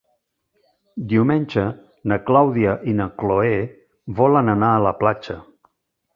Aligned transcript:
Diumenge 1.11 1.65
na 2.13 2.17
Clàudia 2.31 2.73
i 2.93 2.97
na 3.01 3.07
Cloè 3.25 3.53
volen 4.23 4.53
anar 4.57 4.73
a 4.79 4.83
la 4.89 4.97
platja. 5.05 5.39